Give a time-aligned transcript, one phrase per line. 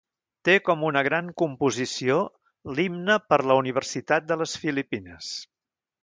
[0.47, 2.15] Té com una gran composició
[2.79, 5.29] l'himne per la Universitat de les Filipines.